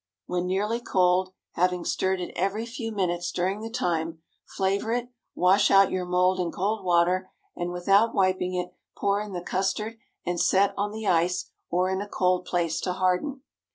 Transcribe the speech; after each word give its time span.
When 0.25 0.47
nearly 0.47 0.79
cold, 0.79 1.31
having 1.51 1.85
stirred 1.85 2.19
it 2.19 2.33
every 2.35 2.65
few 2.65 2.91
minutes 2.91 3.31
during 3.31 3.61
the 3.61 3.69
time, 3.69 4.23
flavor 4.47 4.91
it, 4.91 5.09
wash 5.35 5.69
out 5.69 5.91
your 5.91 6.05
mould 6.07 6.39
in 6.39 6.51
cold 6.51 6.83
water, 6.83 7.29
and 7.55 7.71
without 7.71 8.15
wiping 8.15 8.55
it, 8.55 8.73
pour 8.97 9.19
in 9.21 9.33
the 9.33 9.43
custard 9.43 9.99
and 10.25 10.39
set 10.39 10.73
on 10.75 10.89
the 10.91 11.05
ice 11.05 11.51
or 11.69 11.87
in 11.91 12.01
a 12.01 12.09
cold 12.09 12.45
place 12.45 12.81
to 12.81 12.93
harden. 12.93 13.41